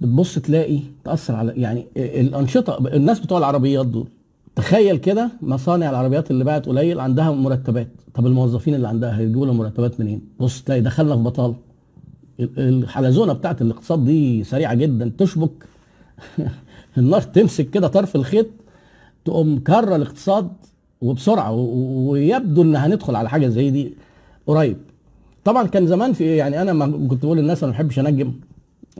بتبص 0.00 0.38
تلاقي 0.38 0.80
تأثر 1.04 1.34
على 1.34 1.52
يعني 1.56 1.86
الأنشطة 1.96 2.78
الناس 2.96 3.20
بتوع 3.20 3.38
العربيات 3.38 3.86
دول 3.86 4.08
تخيل 4.56 4.96
كده 4.96 5.30
مصانع 5.42 5.90
العربيات 5.90 6.30
اللي 6.30 6.44
باعت 6.44 6.66
قليل 6.66 7.00
عندها 7.00 7.30
مرتبات. 7.30 7.88
طب 8.14 8.26
الموظفين 8.26 8.74
اللي 8.74 8.88
عندها 8.88 9.18
هيجيبوا 9.18 9.46
لهم 9.46 9.56
مرتبات 9.56 10.00
منين؟ 10.00 10.20
بص 10.40 10.62
تلاقي 10.62 10.80
دخلنا 10.80 11.16
في 11.16 11.22
بطاله 11.22 11.54
الحلزونة 12.40 13.32
بتاعت 13.32 13.62
الاقتصاد 13.62 14.04
دي 14.04 14.44
سريعة 14.44 14.74
جدا. 14.74 15.12
تشبك. 15.18 15.50
النار 16.98 17.22
تمسك 17.22 17.70
كده 17.70 17.88
طرف 17.88 18.16
الخيط 18.16 18.46
تقوم 19.24 19.58
كره 19.58 19.96
الاقتصاد 19.96 20.48
وبسرعة 21.00 21.52
ويبدو 21.52 22.62
إن 22.62 22.76
هندخل 22.76 23.16
على 23.16 23.28
حاجة 23.28 23.48
زي 23.48 23.70
دي 23.70 23.94
قريب. 24.46 24.76
طبعا 25.44 25.66
كان 25.66 25.86
زمان 25.86 26.12
في 26.12 26.36
يعني 26.36 26.62
أنا 26.62 26.72
ما 26.72 27.08
كنت 27.08 27.24
بقول 27.24 27.38
للناس 27.38 27.62
أنا 27.62 27.72
ما 27.72 27.78
بحبش 27.78 27.98
أنجم. 27.98 28.32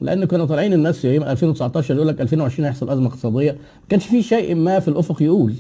لأن 0.01 0.25
كانوا 0.25 0.47
طالعين 0.47 0.73
الناس 0.73 0.99
في 0.99 1.17
2019 1.17 1.95
يقول 1.95 2.09
لك 2.09 2.21
2020 2.21 2.67
هيحصل 2.67 2.91
أزمة 2.91 3.07
اقتصادية. 3.07 3.53
ما 3.53 3.89
كانش 3.89 4.07
في 4.07 4.23
شيء 4.23 4.55
ما 4.55 4.81
في 4.81 4.89
الأفق 4.89 5.23
يقول. 5.23 5.55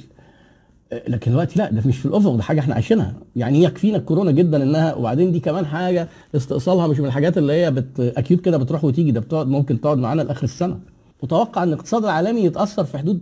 لكن 1.09 1.31
دلوقتي 1.31 1.59
لا 1.59 1.71
ده 1.71 1.83
مش 1.87 1.99
في 1.99 2.07
الأفق 2.07 2.35
ده 2.35 2.43
حاجة 2.43 2.61
إحنا 2.61 2.75
عايشينها. 2.75 3.15
يعني 3.37 3.63
يكفينا 3.63 3.97
الكورونا 3.97 4.31
جدا 4.31 4.63
إنها 4.63 4.95
وبعدين 4.95 5.33
دي 5.33 5.41
كمان 5.41 5.67
حاجة 5.67 6.09
استئصالها 6.37 6.87
مش 6.87 7.01
من 7.01 7.07
الحاجات 7.07 7.39
اللي 7.39 7.53
هي 7.53 7.71
بت 7.71 8.01
أكيد 8.01 8.41
كده 8.41 8.57
بتروح 8.57 8.85
وتيجي 8.85 9.11
ده 9.11 9.21
بتقعد 9.21 9.47
ممكن 9.49 9.81
تقعد 9.81 9.99
معانا 9.99 10.23
لآخر 10.23 10.45
السنة. 10.45 10.79
متوقع 11.23 11.63
إن 11.63 11.69
الاقتصاد 11.69 12.05
العالمي 12.05 12.41
يتأثر 12.41 12.85
في 12.85 12.99
حدود 12.99 13.21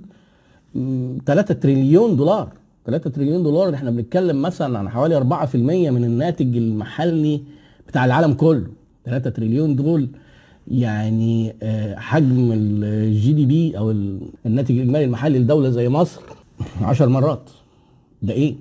3 1.27 1.55
تريليون 1.55 2.17
دولار. 2.17 2.49
3 2.87 3.11
تريليون 3.11 3.43
دولار 3.43 3.75
إحنا 3.75 3.91
بنتكلم 3.91 4.43
مثلا 4.43 4.79
عن 4.79 4.89
حوالي 4.89 5.17
4% 5.17 5.55
من 5.91 6.05
الناتج 6.05 6.57
المحلي 6.57 7.41
بتاع 7.89 8.05
العالم 8.05 8.33
كله. 8.33 8.67
3 9.05 9.31
تريليون 9.31 9.77
دول 9.77 10.09
يعني 10.69 11.55
آه، 11.63 11.95
حجم 11.97 12.53
ال 12.53 13.33
GDP 13.33 13.79
أو 13.79 13.91
الناتج 14.47 14.77
الإجمالي 14.77 15.05
المحلي 15.05 15.39
لدولة 15.39 15.71
زي 15.71 15.89
مصر 15.89 16.21
10 16.83 17.07
مرات. 17.07 17.51
ده 18.23 18.33
إيه؟ 18.35 18.55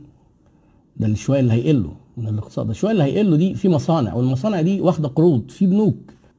ده 0.98 1.08
الشوية 1.08 1.40
اللي 1.40 1.54
هيقله 1.54 1.92
من 2.18 2.28
الاقتصاد. 2.28 2.70
الشوية 2.70 2.92
اللي 2.92 3.04
هيقله 3.04 3.36
دي 3.38 3.54
في 3.56 3.70
مصانع 3.70 4.14
والمصانع 4.14 4.62
دي 4.62 4.82
واخدة 4.82 5.08
قروض 5.08 5.50
في 5.50 5.66
بنوك. 5.68 5.96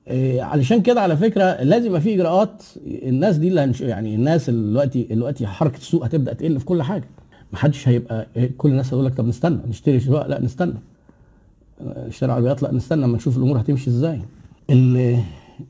إيه 0.09 0.43
علشان 0.43 0.83
كده 0.83 1.01
على 1.01 1.17
فكرة 1.17 1.63
لازم 1.63 1.87
يبقى 1.87 2.01
في 2.01 2.15
إجراءات. 2.15 2.63
الناس 2.87 3.37
دي 3.37 3.49
اللي. 3.49 3.73
يعني 3.81 4.15
الناس 4.15 4.51
دلوقتي 4.51 5.03
دلوقتي 5.03 5.47
حركة 5.47 5.77
السوق 5.77 6.05
هتبدأ 6.05 6.33
تقل 6.33 6.59
في 6.61 6.65
كل 6.65 6.83
حاجة. 6.83 7.05
ما 7.53 7.59
حدش 7.59 7.89
هيبقى 7.89 8.27
إيه 8.37 8.51
كل 8.59 8.71
الناس 8.71 8.93
هيقول 8.95 9.07
لك 9.07 9.15
طب 9.15 9.27
نستنى 9.27 9.59
نشتري 9.69 10.01
شقق 10.01 10.27
لا 10.27 10.41
نستنى. 10.41 10.75
نشتري 11.81 12.33
عربيات؟ 12.33 12.63
لا 12.63 12.75
نستنى. 12.75 13.05
أما 13.05 13.17
نشوف 13.17 13.37
الأمور 13.37 13.61
هتمشي 13.61 13.91
إزاي. 13.91 14.21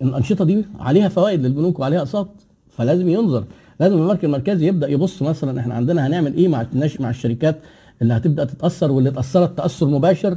الأنشطة 0.03 0.45
دي 0.45 0.65
عليها 0.81 1.09
فوائد 1.09 1.47
للبنوك 1.47 1.79
وعليها 1.79 1.99
أقساط 1.99 2.29
فلازم 2.71 3.09
ينظر. 3.09 3.45
لازم 3.81 4.03
البنك 4.03 4.25
المركزي 4.25 4.67
يبدأ 4.67 4.89
يبص 4.89 5.23
مثلا 5.23 5.61
إحنا 5.61 5.75
عندنا 5.75 6.07
هنعمل 6.07 6.35
إيه 6.35 6.49
مع 6.49 6.67
مع 7.01 7.11
الشركات 7.11 7.57
اللي 8.03 8.15
هتبدأ 8.15 8.45
تتأثر 8.45 8.93
واللي 8.93 9.11
اتاثرت 9.11 9.59
تأثر 9.59 9.87
مباشر؟ 9.87 10.37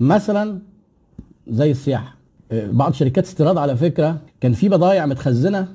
مثلا 0.00 0.58
زي 1.48 1.70
السياحة. 1.70 2.16
بعض 2.52 2.92
شركات 2.92 3.24
استيراد 3.24 3.56
على 3.56 3.76
فكرة 3.76 4.18
كان 4.40 4.52
في 4.52 4.68
بضايع 4.68 5.06
متخزنة 5.06 5.68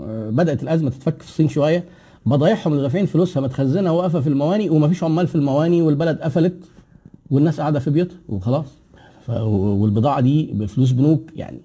آه، 0.00 0.30
بدأت 0.30 0.62
الأزمة 0.62 0.90
تتفك 0.90 1.22
في 1.22 1.28
الصين 1.28 1.48
شوية. 1.48 1.84
بضايعهم 2.26 2.72
اللي 2.72 2.82
دافعين 2.82 3.06
فلوسها 3.06 3.40
متخزنة 3.42 3.92
واقفه 3.92 4.20
في 4.20 4.26
المواني 4.28 4.70
ومفيش 4.70 5.04
عمال 5.04 5.26
في 5.26 5.34
المواني 5.34 5.82
والبلد 5.82 6.18
قفلت 6.18 6.64
والناس 7.30 7.60
قاعدة 7.60 7.78
في 7.78 7.90
بيوتها 7.90 8.16
وخلاص. 8.28 8.66
والبضاعة 9.28 10.20
دي 10.20 10.50
بفلوس 10.52 10.90
بنوك 10.90 11.20
يعني 11.36 11.60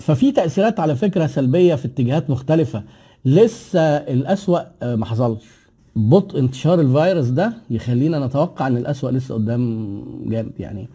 ففي 0.00 0.32
تأثيرات 0.32 0.80
على 0.80 0.96
فكرة 0.96 1.26
سلبية 1.26 1.74
في 1.74 1.84
اتجاهات 1.84 2.30
مختلفة. 2.30 2.82
لسه 3.24 3.80
الأسوأ 3.96 4.60
آه، 4.82 4.94
ما 4.96 5.06
حصلش. 5.06 5.44
بطء 5.96 6.38
انتشار 6.38 6.80
الفيروس 6.80 7.26
ده 7.26 7.52
يخلينا 7.70 8.26
نتوقع 8.26 8.66
إن 8.66 8.76
الأسوأ 8.76 9.10
لسه 9.10 9.34
قدام 9.34 10.02
جامد 10.26 10.52
يعني. 10.58 10.88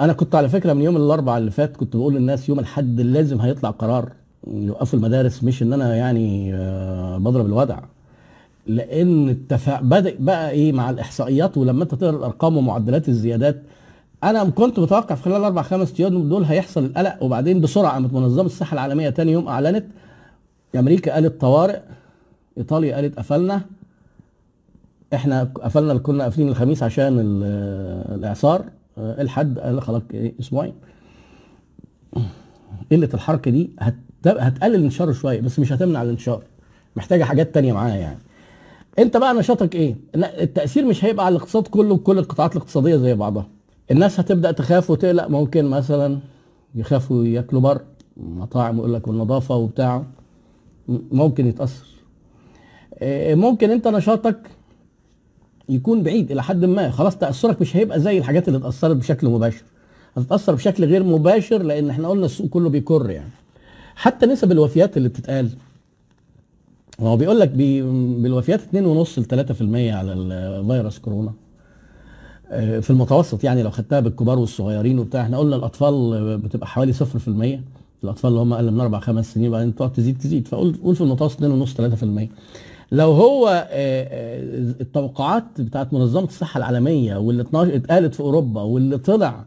أنا 0.00 0.12
كنت 0.12 0.34
على 0.34 0.48
فكرة 0.48 0.72
من 0.72 0.82
يوم 0.82 0.96
الأربعاء 0.96 1.38
اللي 1.38 1.50
فات 1.50 1.76
كنت 1.76 1.96
بقول 1.96 2.14
للناس 2.14 2.48
يوم 2.48 2.58
الأحد 2.58 3.00
لازم 3.00 3.40
هيطلع 3.40 3.70
قرار 3.70 4.12
يوقفوا 4.46 4.98
المدارس 4.98 5.44
مش 5.44 5.62
إن 5.62 5.72
أنا 5.72 5.96
يعني 5.96 6.54
آه، 6.54 7.18
بضرب 7.18 7.46
الودع 7.46 7.78
لأن 8.66 9.28
التفا... 9.28 9.80
بدأ 9.80 10.14
بقى 10.18 10.50
إيه 10.50 10.72
مع 10.72 10.90
الإحصائيات 10.90 11.58
ولما 11.58 11.82
أنت 11.82 11.94
تقرأ 11.94 12.16
الأرقام 12.16 12.56
ومعدلات 12.56 13.08
الزيادات 13.08 13.62
أنا 14.24 14.44
كنت 14.44 14.78
متوقع 14.78 15.14
في 15.14 15.22
خلال 15.22 15.44
أربع 15.44 15.62
خمس 15.62 16.00
أيام 16.00 16.28
دول 16.28 16.44
هيحصل 16.44 16.84
القلق 16.84 17.22
وبعدين 17.22 17.60
بسرعة 17.60 17.92
قامت 17.92 18.12
منظمة 18.12 18.46
الصحة 18.46 18.74
العالمية 18.74 19.10
تاني 19.10 19.32
يوم 19.32 19.48
اعلنت 19.48 19.84
أمريكا 20.76 21.12
قالت 21.14 21.40
طوارئ 21.40 21.78
إيطاليا 22.58 22.94
قالت 22.96 23.18
قفلنا 23.18 23.60
إحنا 25.14 25.44
قفلنا 25.44 25.90
اللي 25.92 26.02
كنا 26.02 26.24
قافلين 26.24 26.48
الخميس 26.48 26.82
عشان 26.82 27.18
ال- 27.18 28.14
الإعصار 28.14 28.64
آه، 28.98 29.22
الحد 29.22 29.58
قال 29.58 29.82
خلاص 29.82 30.02
إيه، 30.14 30.34
أسبوعين. 30.40 30.72
قلة 32.92 33.08
الحركة 33.14 33.50
دي 33.50 33.70
هت... 33.80 33.94
هتقلل 34.26 34.74
الانتشار 34.74 35.12
شوية 35.12 35.40
بس 35.40 35.58
مش 35.58 35.72
هتمنع 35.72 36.02
الانتشار 36.02 36.42
محتاجة 36.96 37.24
حاجات 37.24 37.54
تانية 37.54 37.72
معاها 37.72 37.96
يعني. 37.96 38.18
أنت 38.98 39.16
بقى 39.16 39.34
نشاطك 39.34 39.74
إيه؟ 39.74 39.96
التأثير 40.14 40.84
مش 40.84 41.04
هيبقى 41.04 41.26
على 41.26 41.36
الاقتصاد 41.36 41.66
كله 41.68 41.94
وكل 41.94 42.18
القطاعات 42.18 42.52
الاقتصادية 42.56 42.96
زي 42.96 43.14
بعضها. 43.14 43.46
الناس 43.90 44.20
هتبدأ 44.20 44.52
تخاف 44.52 44.90
وتقلق. 44.90 45.26
ممكن 45.28 45.64
مثلا 45.64 46.18
يخافوا 46.74 47.24
ياكلوا 47.24 47.60
بره 47.60 47.84
مطاعم 48.16 48.78
يقول 48.78 48.94
لك 48.94 49.08
والنظافة 49.08 49.56
وبتاع 49.56 50.04
ممكن 51.12 51.46
يتأثر. 51.46 51.86
إيه، 53.02 53.34
ممكن 53.34 53.70
انت 53.70 53.88
نشاطك 53.88 54.38
يكون 55.68 56.02
بعيد 56.02 56.30
إلى 56.30 56.42
حد 56.42 56.64
ما. 56.64 56.90
خلاص 56.90 57.16
تأثرك 57.16 57.60
مش 57.60 57.76
هيبقى 57.76 58.00
زي 58.00 58.18
الحاجات 58.18 58.48
اللي 58.48 58.58
اتأثرت 58.58 58.96
بشكل 58.96 59.28
مباشر. 59.28 59.62
هتتأثر 60.16 60.54
بشكل 60.54 60.84
غير 60.84 61.02
مباشر 61.02 61.62
لأن 61.62 61.90
إحنا 61.90 62.08
قلنا 62.08 62.26
السوق 62.26 62.46
كله 62.46 62.68
بيكر 62.70 63.10
يعني. 63.10 63.30
حتى 63.96 64.26
نسب 64.26 64.52
الوفيات 64.52 64.96
اللي 64.96 65.08
بتتقال 65.08 65.50
هو 67.00 67.16
بيقول 67.16 67.40
لك 67.40 67.48
بالوفيات 67.48 68.60
2.5 68.60 69.18
ل 69.18 69.24
3% 69.24 69.92
على 69.92 70.12
الفيروس 70.12 70.98
كورونا. 70.98 71.28
آه، 71.28 71.34
في 72.50 72.90
المتوسط 72.90 73.44
يعني 73.44 73.62
لو 73.62 73.70
خدتها 73.70 74.00
بالكبار 74.00 74.38
والصغيرين 74.38 74.98
وبتاع. 74.98 75.22
إحنا 75.22 75.38
قلنا 75.38 75.56
الأطفال 75.56 76.38
بتبقى 76.38 76.66
حوالي 76.66 76.92
0% 76.92 76.98
الأطفال 78.04 78.30
اللي 78.30 78.40
هم 78.40 78.52
أقل 78.52 78.70
من 78.70 78.80
أربع 78.80 79.00
خمس 79.00 79.34
سنين 79.34 79.48
وبعدين 79.48 79.74
تقعد 79.74 79.92
تزيد 79.92 80.18
تزيد. 80.18 80.48
فقول 80.48 80.76
قول 80.84 80.96
في 80.96 81.00
المتوسط 81.00 81.40
2.5 81.40 81.74
3% 82.26 82.28
لو 82.92 83.12
هو 83.12 83.48
آه، 83.48 83.66
آه، 83.70 84.40
التوقعات 84.80 85.44
بتاعت 85.60 85.92
منظمة 85.92 86.24
الصحة 86.24 86.58
العالمية 86.58 87.16
واللي 87.16 87.44
اتقالت 87.54 88.14
في 88.14 88.20
أوروبا 88.20 88.62
واللي 88.62 88.98
طلع 88.98 89.44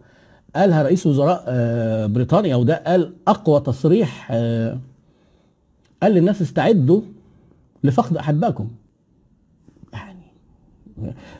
قالها 0.55 0.83
رئيس 0.83 1.07
وزراء 1.07 1.43
آه، 1.47 2.05
بريطانيا 2.05 2.55
وده 2.55 2.83
قال 2.87 3.13
أقوى 3.27 3.59
تصريح 3.59 4.27
آه، 4.31 4.77
قال 6.03 6.11
للناس 6.11 6.41
استعدوا 6.41 7.01
لفقد 7.83 8.17
أحبائكم. 8.17 8.67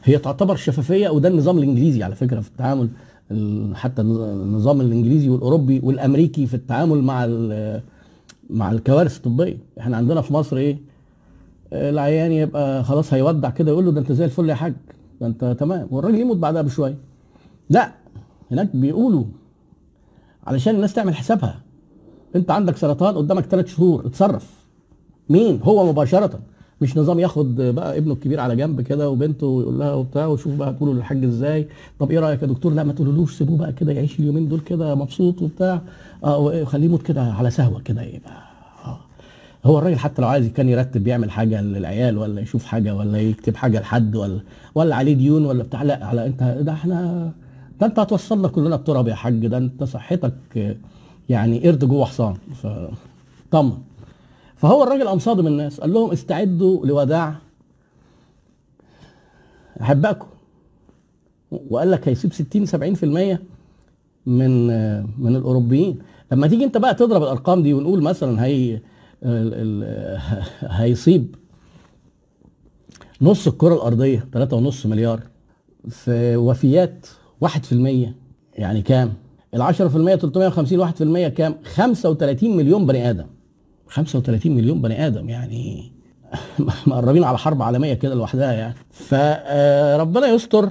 هي 0.04 0.18
تعتبر 0.18 0.56
شفافية 0.56 1.10
وده 1.10 1.30
النظام 1.30 1.58
الإنجليزي 1.58 2.04
على 2.04 2.16
فكرة 2.16 2.40
في 2.40 2.48
التعامل 2.50 2.90
ال- 3.32 3.76
حتى 3.76 4.02
النظام 4.02 4.82
الإنجليزي 4.82 5.30
والأوروبي 5.30 5.80
والأمريكي 5.84 6.46
في 6.48 6.54
التعامل 6.54 7.02
مع 7.04 7.26
مع 8.50 8.72
الكوارث 8.72 9.18
الطبية. 9.18 9.58
إحنا 9.80 9.98
عندنا 9.98 10.22
في 10.22 10.34
مصر 10.34 10.58
إيه؟ 10.58 10.78
العيان 11.74 12.32
يبقى 12.32 12.84
خلاص 12.84 13.14
هيودع 13.14 13.50
كده 13.50 13.72
يقول 13.72 13.86
له 13.86 13.92
ده 13.92 14.00
أنت 14.00 14.12
زي 14.12 14.26
الفل 14.26 14.50
يا 14.50 14.56
حاج 14.56 14.74
ده 15.22 15.28
أنت 15.28 15.56
تمام. 15.60 15.88
والراجل 15.92 16.20
يموت 16.20 16.38
بعدها 16.38 16.62
بشوية. 16.62 16.96
لا 17.70 17.92
هناك 18.52 18.76
بيقولوا 18.76 19.24
علشان 20.48 20.76
الناس 20.76 20.94
تعمل 20.94 21.16
حسابها. 21.16 21.62
أنت 22.36 22.52
عندك 22.52 22.78
سرطان 22.78 23.16
قدامك 23.16 23.46
ثلاث 23.46 23.68
شهور 23.68 24.06
اتصرف. 24.06 24.66
مين؟ 25.30 25.60
هو 25.64 25.90
مباشرة. 25.92 26.40
مش 26.82 26.98
نظام 26.98 27.20
ياخد 27.20 27.56
بقى 27.56 27.98
ابنه 27.98 28.14
الكبير 28.14 28.40
على 28.40 28.56
جنب 28.56 28.82
كده 28.82 29.10
وبنته 29.10 29.48
ويقول 29.48 29.80
لها 29.80 29.94
وبتاع 29.94 30.26
وشوف 30.26 30.56
بقى 30.56 30.74
تقولوا 30.74 30.94
للحاج 30.94 31.24
إزاي. 31.26 31.68
طب 32.00 32.12
إيه 32.12 32.20
رأيك 32.20 32.42
يا 32.42 32.48
دكتور؟ 32.48 32.74
لا 32.74 32.84
ما 32.84 32.94
تقولولوش 32.94 33.38
سيبوه 33.38 33.58
بقى 33.58 33.74
كده 33.74 33.92
يعيش 33.92 34.20
اليومين 34.20 34.48
دول 34.50 34.60
كده 34.60 34.96
مبسوط 34.96 35.42
وبتاع. 35.42 35.82
آه 36.24 36.38
وخليه 36.40 36.86
يموت 36.86 37.02
كده 37.02 37.22
على 37.22 37.50
سهوة 37.52 37.82
كده 37.82 38.02
يبقى 38.02 38.44
آه. 38.86 38.98
هو 39.66 39.80
الراجل 39.80 39.98
حتى 40.00 40.22
لو 40.22 40.28
عايز 40.28 40.48
كان 40.48 40.70
يرتب 40.70 41.08
يعمل 41.08 41.32
حاجة 41.32 41.62
للعيال 41.62 42.18
ولا 42.18 42.42
يشوف 42.42 42.66
حاجة 42.66 42.96
ولا 42.96 43.18
يكتب 43.22 43.56
حاجة 43.56 43.80
لحد 43.80 44.16
ولا 44.16 44.40
ولا 44.76 44.96
عليه 44.96 45.14
ديون 45.14 45.46
ولا 45.46 45.64
بتاع. 45.64 45.84
لا 45.84 46.06
على 46.06 46.26
أنت 46.26 46.44
ده 46.44 46.72
إحنا 46.74 47.32
ده 47.82 47.86
أنت 47.88 48.00
هتوصلنا 48.00 48.48
كلنا 48.48 48.76
التراب 48.76 49.08
يا 49.08 49.16
حاج 49.16 49.48
ده 49.48 49.58
أنت 49.58 49.84
صحتك 49.84 50.34
آه، 50.58 50.76
يعني 51.30 51.60
قرد 51.68 51.86
جوه 51.86 52.06
حصان. 52.06 52.36
فطمن 52.56 53.72
فهو 54.58 54.84
الراجل 54.84 55.08
قام 55.08 55.20
صادم 55.20 55.48
الناس 55.48 55.80
قال 55.80 55.94
لهم 55.94 56.12
استعدوا 56.12 56.86
لوداع 56.86 57.36
احبائكم 59.82 60.28
وقال 61.52 61.92
لك 61.92 62.08
هيسيب 62.08 62.34
60 62.34 62.68
70% 62.68 63.40
من 64.26 64.68
من 65.22 65.36
الأوروبيين 65.36 66.00
لما 66.32 66.48
تيجي 66.48 66.64
أنت 66.64 66.78
بقى 66.78 66.96
تضرب 66.96 67.24
الأرقام 67.24 67.64
دي 67.64 67.74
ونقول 67.74 68.02
مثلا 68.02 68.46
هي 68.46 68.80
هيصيب 70.62 71.36
نص 73.22 73.48
الكرة 73.48 73.74
الأرضية 73.74 74.28
3.5 74.36 74.86
مليار 74.86 75.22
في 75.90 76.36
وفيات 76.36 77.08
1% 77.46 77.48
يعني 78.54 78.82
كام؟ 78.82 79.14
ال 79.54 79.64
10% 79.64 79.78
350 79.78 81.28
1% 81.28 81.28
كام؟ 81.28 81.56
35 81.64 82.58
مليون 82.58 82.86
بني 82.86 83.10
آدم 83.10 83.26
35 83.90 84.52
مليون 84.52 84.82
بني 84.82 85.08
آدم 85.08 85.30
يعني 85.30 85.92
مقربين 86.88 87.24
على 87.24 87.38
حرب 87.38 87.62
عالمية 87.62 87.94
كده 87.94 88.16
لوحدها 88.16 88.52
يعني. 88.52 88.76
فربنا 88.92 90.28
يستر. 90.28 90.70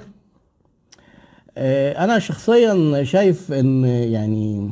آه، 1.59 2.05
أنا 2.05 2.19
شخصيا 2.19 3.05
شايف 3.05 3.53
إن 3.53 3.85
يعني 3.85 4.71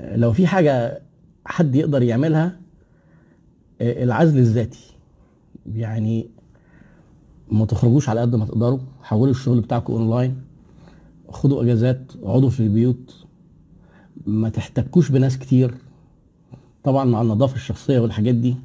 آه، 0.00 0.16
لو 0.16 0.32
في 0.32 0.46
حاجة 0.46 1.02
حد 1.44 1.74
يقدر 1.74 2.02
يعملها 2.02 2.56
آه، 3.80 4.04
العزل 4.04 4.38
الذاتي. 4.38 4.96
يعني 5.74 6.30
ما 7.50 7.66
تخرجوش 7.66 8.08
على 8.08 8.20
قد 8.20 8.34
ما 8.34 8.44
تقدروا 8.44 8.78
حولوا 9.02 9.30
الشغل 9.30 9.60
بتاعكم 9.60 9.92
أونلاين 9.92 10.42
خدوا 11.28 11.62
إجازات 11.62 12.12
اقعدوا 12.22 12.50
في 12.50 12.60
البيوت 12.60 13.26
ما 14.26 14.48
تحتكوش 14.48 15.10
بناس 15.10 15.38
كتير. 15.38 15.74
طبعا 16.84 17.04
مع 17.04 17.22
النظافة 17.22 17.56
الشخصية 17.56 17.98
والحاجات 18.00 18.34
دي 18.34 18.56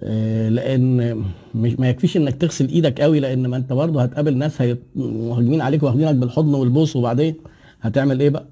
آه، 0.00 0.48
لأن 0.48 1.22
مش 1.54 1.72
ما 1.80 1.88
يكفيش 1.88 2.16
إنك 2.16 2.34
تغسل 2.34 2.68
إيدك 2.68 3.00
قوي 3.00 3.20
لأن 3.20 3.46
ما 3.46 3.56
أنت 3.56 3.72
برضه 3.72 4.02
هتقابل 4.02 4.36
ناس 4.36 4.62
مهاجمين 4.96 5.60
عليك 5.60 5.82
واخدينك 5.82 6.14
بالحضن 6.14 6.54
والبوس 6.54 6.96
وبعدين 6.96 7.34
هتعمل 7.80 8.20
إيه 8.20 8.30
بقى؟ 8.30 8.46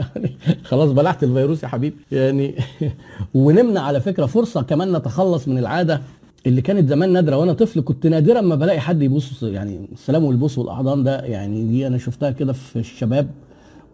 خلاص 0.64 0.90
بلعت 0.90 1.24
الفيروس 1.24 1.62
يا 1.62 1.68
حبيبي. 1.68 1.96
يعني 2.12 2.54
ونمنع 3.34 3.80
على 3.80 4.00
فكرة 4.00 4.26
فرصة 4.26 4.62
كمان 4.62 4.96
نتخلص 4.96 5.48
من 5.48 5.58
العادة 5.58 6.00
اللي 6.46 6.60
كانت 6.62 6.88
زمان 6.88 7.12
نادرة 7.12 7.36
وأنا 7.36 7.52
طفل. 7.52 7.80
كنت 7.80 8.06
نادرا 8.06 8.40
ما 8.40 8.54
بلاقي 8.54 8.80
حد 8.80 9.02
يبوس 9.02 9.42
يعني 9.42 9.88
السلام 9.92 10.24
والبوس 10.24 10.58
والاحضان 10.58 11.02
ده 11.04 11.20
يعني 11.20 11.64
دي 11.64 11.86
أنا 11.86 11.98
شفتها 11.98 12.30
كده 12.30 12.52
في 12.52 12.78
الشباب 12.78 13.30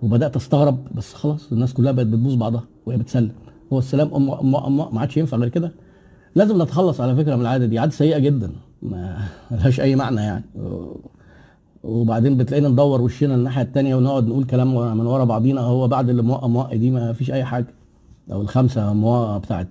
وبدأت 0.02 0.36
أستغرب 0.36 0.78
بس 0.94 1.14
خلاص 1.14 1.52
الناس 1.52 1.74
كلها 1.74 1.92
بقت 1.92 2.06
بتبوس 2.06 2.34
بعضها 2.34 2.64
وهي 2.86 2.96
بتسلم. 2.96 3.30
هو 3.72 3.78
السلام 3.78 4.14
أم 4.14 4.30
أم 4.30 4.56
أم 4.56 4.94
ما 4.94 5.00
عادش 5.00 5.16
ينفع 5.16 5.36
غير 5.36 5.48
كده. 5.48 5.72
لازم 6.34 6.62
نتخلص 6.62 7.00
على 7.00 7.16
فكرة 7.16 7.34
من 7.34 7.40
العادة 7.40 7.66
دي. 7.66 7.78
عادة 7.78 7.92
سيئة 7.92 8.18
جدا. 8.18 8.52
ما 8.82 9.18
لهاش 9.50 9.80
أي 9.80 9.96
معنى 9.96 10.20
يعني. 10.20 10.44
وبعدين 11.84 12.36
بتلاقينا 12.36 12.68
ندور 12.68 13.00
وشنا 13.00 13.34
الناحية 13.34 13.62
التانية 13.62 13.94
ونقعد 13.94 14.28
نقول 14.28 14.44
كلام 14.44 14.96
من 14.98 15.06
ورا 15.06 15.24
بعضينا. 15.24 15.60
هو 15.60 15.88
بعد 15.88 16.08
اللي 16.08 16.22
موقع 16.22 16.46
موقع 16.46 16.76
دي 16.76 16.90
ما 16.90 17.12
فيش 17.12 17.30
أي 17.30 17.44
حاجة. 17.44 17.66
أو 18.32 18.40
الخمسة 18.40 18.92
موقع 18.92 19.38
بتاعت 19.38 19.68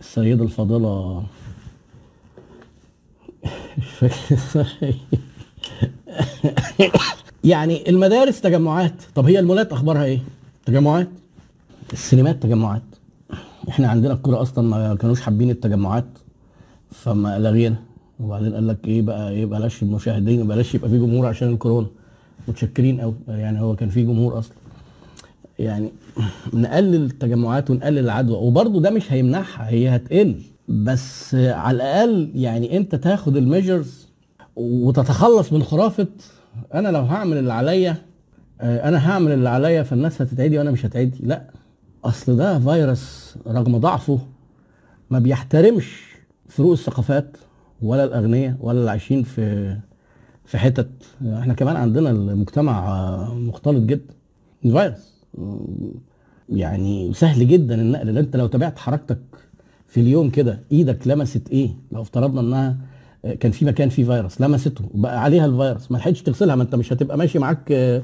السيدة 0.00 0.44
الفاضلة. 0.44 1.22
يعني 7.44 7.88
المدارس 7.90 8.40
تجمعات. 8.40 8.94
طب 9.14 9.24
هي 9.26 9.38
المولات 9.38 9.72
أخبارها 9.72 10.04
إيه؟ 10.04 10.18
تجمعات؟ 10.66 11.08
السينمات 11.92 12.42
تجمعات. 12.42 12.82
إحنا 13.68 13.88
عندنا 13.88 14.12
الكورة 14.12 14.42
أصلا 14.42 14.68
ما 14.68 14.94
كانوش 14.94 15.20
حابين 15.20 15.50
التجمعات 15.50 16.04
فما 16.90 17.38
لغينا 17.38 17.76
وبعدين 18.20 18.54
قال 18.54 18.68
لك 18.68 18.78
إيه 18.88 19.02
بقى 19.02 19.30
إيه 19.30 19.46
بلاش 19.46 19.82
المشاهدين 19.82 20.46
بلاش 20.46 20.74
يبقى 20.74 20.90
في 20.90 20.98
جمهور 20.98 21.26
عشان 21.26 21.48
الكورونا. 21.48 21.86
متشكرين 22.48 23.00
قوي 23.00 23.14
يعني 23.28 23.60
هو 23.60 23.76
كان 23.76 23.88
في 23.88 24.02
جمهور 24.02 24.38
أصلا. 24.38 24.54
يعني 25.58 25.90
نقلل 26.54 27.04
التجمعات 27.04 27.70
ونقلل 27.70 27.98
العدوى. 27.98 28.36
وبرضه 28.36 28.80
ده 28.80 28.90
مش 28.90 29.12
هيمنعها 29.12 29.68
هي 29.68 29.96
هتقل. 29.96 30.40
بس 30.68 31.34
على 31.34 31.76
الأقل 31.76 32.30
يعني 32.34 32.76
أنت 32.76 32.94
تاخد 32.94 33.36
الميجرز 33.36 34.08
وتتخلص 34.56 35.52
من 35.52 35.62
خرافة 35.62 36.06
أنا 36.74 36.88
لو 36.88 37.00
هعمل 37.00 37.36
اللي 37.38 37.52
عليا 37.52 37.96
آه، 38.60 38.88
أنا 38.88 39.10
هعمل 39.10 39.32
اللي 39.32 39.48
عليا 39.48 39.82
فالناس 39.82 40.22
هتتعدي 40.22 40.58
وأنا 40.58 40.70
مش 40.70 40.86
هتعدي. 40.86 41.18
لا. 41.22 41.42
أصل 42.04 42.36
ده 42.36 42.58
فيروس 42.58 43.34
رغم 43.46 43.78
ضعفه 43.78 44.18
ما 45.10 45.18
بيحترمش 45.18 46.02
فروق 46.48 46.72
الثقافات 46.72 47.36
ولا 47.82 48.04
الأغنياء 48.04 48.56
ولا 48.60 48.78
اللي 48.80 48.90
عايشين 48.90 49.22
في 49.22 49.76
في 50.44 50.58
حتت. 50.58 50.88
إحنا 51.22 51.54
كمان 51.54 51.76
عندنا 51.76 52.10
المجتمع 52.10 53.34
مختلط 53.34 53.84
جدا. 53.84 54.14
الفيروس 54.64 55.12
يعني 56.48 57.14
سهل 57.14 57.48
جدا 57.48 57.74
النقل. 57.74 58.18
أنت 58.18 58.36
لو 58.36 58.46
تابعت 58.46 58.78
حركتك 58.78 59.18
في 59.86 60.00
اليوم 60.00 60.30
كده 60.30 60.60
إيدك 60.72 61.08
لمست 61.08 61.48
إيه؟ 61.50 61.70
لو 61.92 62.02
افترضنا 62.02 62.40
إنها 62.40 62.76
كان 63.40 63.52
في 63.52 63.64
مكان 63.64 63.88
فيه 63.88 64.04
فيروس 64.04 64.40
لمسته 64.40 64.84
وبقى 64.94 65.22
عليها 65.22 65.46
الفيروس. 65.46 65.92
ما 65.92 65.98
لحقتش 65.98 66.22
تغسلها 66.22 66.54
ما 66.56 66.62
أنت 66.62 66.74
مش 66.74 66.92
هتبقى 66.92 67.18
ماشي 67.18 67.38
معاك 67.38 68.02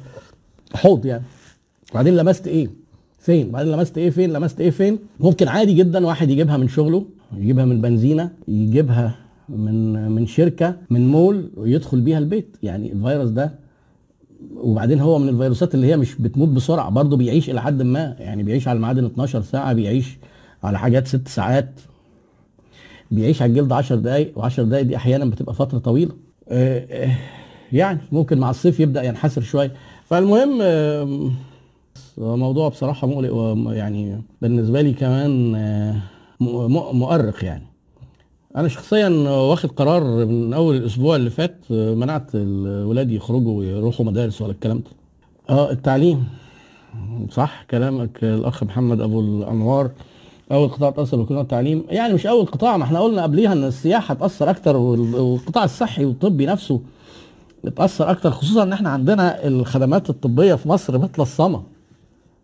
حوض 0.75 1.07
يعني. 1.07 1.25
وبعدين 1.91 2.17
لمست 2.17 2.47
إيه؟ 2.47 2.69
فين؟ 3.25 3.51
بعدين 3.51 3.73
لمست 3.73 3.99
إيه 3.99 4.11
فين؟ 4.11 4.33
لمست 4.33 4.61
إيه 4.61 4.71
فين؟ 4.71 4.99
ممكن 5.21 5.49
عادي 5.49 5.75
جدا 5.75 6.07
واحد 6.07 6.31
يجيبها 6.31 6.57
من 6.57 6.69
شغله 6.69 7.05
يجيبها 7.37 7.65
من 7.65 7.81
بنزينة 7.81 8.31
يجيبها 8.49 9.15
من 9.49 10.09
من 10.11 10.27
شركة 10.27 10.77
من 10.91 11.09
مول 11.09 11.51
ويدخل 11.57 12.01
بيها 12.01 12.19
البيت. 12.19 12.57
يعني 12.63 12.93
الفيروس 12.93 13.31
ده 13.31 13.55
وبعدين 14.57 15.01
هو 15.01 15.19
من 15.19 15.29
الفيروسات 15.29 15.75
اللي 15.75 15.87
هي 15.87 15.97
مش 15.97 16.15
بتموت 16.15 16.49
بسرعة 16.49 16.91
برضه 16.91 17.17
بيعيش 17.17 17.51
إلى 17.51 17.63
حد 17.63 17.83
ما. 17.83 18.17
يعني 18.19 18.43
بيعيش 18.43 18.69
على 18.69 18.77
المعادن 18.77 19.05
12 19.05 19.43
ساعة 19.43 19.73
بيعيش 19.73 20.19
على 20.65 20.79
حاجات 20.79 21.07
ست 21.07 21.29
ساعات. 21.29 21.81
بيعيش 23.11 23.43
على 23.43 23.51
الجلد 23.51 23.73
10 23.73 23.97
دقائق 23.97 24.39
و10 24.39 24.61
دقائق 24.61 24.87
دي 24.87 24.97
أحيانا 24.97 25.25
بتبقى 25.25 25.55
فترة 25.55 25.79
طويلة. 25.79 26.13
يعني 27.73 27.99
ممكن 28.13 28.39
مع 28.39 28.51
الصيف 28.51 28.81
يبدأ 28.81 29.03
ينحسر 29.03 29.43
شوية. 29.43 29.73
فالمهم 30.05 30.63
موضوع 32.19 32.69
بصراحة 32.69 33.07
مقلق 33.07 33.35
ويعني 33.35 34.23
بالنسبة 34.43 34.81
لي 34.81 34.93
كمان 34.93 35.53
مؤرق 36.93 37.45
يعني. 37.45 37.67
أنا 38.57 38.69
شخصيا 38.69 39.09
واخد 39.29 39.71
قرار 39.71 40.27
من 40.27 40.55
أول 40.55 40.77
الأسبوع 40.77 41.17
اللي 41.17 41.31
فات 41.31 41.57
منعت 41.71 42.31
الولاد 42.35 43.11
يخرجوا 43.11 43.59
ويروحوا 43.59 44.07
مدارس 44.07 44.43
ولا 44.43 44.53
الكلام 44.53 44.79
ده. 44.79 44.91
آه 45.51 45.71
التعليم. 45.71 46.25
صح 47.31 47.65
كلامك 47.71 48.25
الأخ 48.25 48.63
محمد 48.63 49.01
أبو 49.01 49.21
الأنوار. 49.21 49.91
أول 50.53 50.69
قطاع 50.69 50.91
تأثر 50.91 51.17
بقطاع 51.23 51.41
التعليم. 51.41 51.85
يعني 51.89 52.15
مش 52.15 52.27
أول 52.27 52.47
قطاع 52.47 52.77
ما 52.77 52.85
إحنا 52.85 53.01
قلنا 53.01 53.23
قبليها 53.23 53.53
إن 53.53 53.65
السياحة 53.65 54.15
تأثر 54.15 54.51
أكتر 54.51 54.77
والقطاع 54.77 55.65
الصحي 55.65 56.05
والطبي 56.05 56.47
نفسه 56.47 56.81
اتاثر 57.65 58.11
أكتر 58.11 58.31
خصوصا 58.31 58.63
إن 58.63 58.73
إحنا 58.73 58.91
عندنا 58.91 59.47
الخدمات 59.47 60.11
الطبية 60.11 60.55
في 60.55 60.69
مصر 60.69 60.99
مثل 60.99 61.23
الصمه 61.23 61.63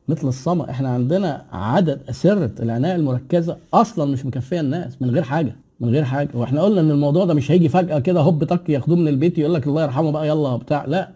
مثل 0.09 0.29
الصمة 0.29 0.71
إحنا 0.71 0.89
عندنا 0.89 1.43
عدد 1.53 2.01
أسرة 2.11 2.51
العناية 2.61 2.95
المركزة 2.97 3.57
أصلا 3.75 4.11
مش 4.13 4.27
مكفية 4.27 4.61
الناس 4.61 5.03
من 5.03 5.11
غير 5.11 5.23
حاجة 5.23 5.57
من 5.81 5.89
غير 5.89 6.05
حاجة. 6.05 6.29
وإحنا 6.35 6.63
قلنا 6.63 6.81
إن 6.81 6.91
الموضوع 6.91 7.25
ده 7.25 7.35
مش 7.35 7.51
هيجي 7.51 7.69
فجأة 7.69 7.99
كده 7.99 8.21
هوب 8.21 8.45
طك 8.45 8.69
ياخدوه 8.69 8.97
من 8.97 9.09
البيت 9.09 9.39
يقول 9.39 9.55
لك 9.55 9.67
الله 9.67 9.83
يرحمه 9.83 10.11
بقى 10.13 10.29
يلا 10.29 10.57
بتاع 10.57 10.85
لا 10.85 11.09